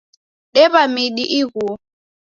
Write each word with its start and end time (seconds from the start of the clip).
Dew'a 0.53 0.83
midi 0.93 1.23
ighuo 1.39 1.73